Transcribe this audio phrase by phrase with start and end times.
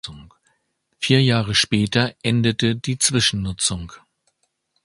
[0.97, 3.91] Vier Jahre später endete die Zwischennutzung.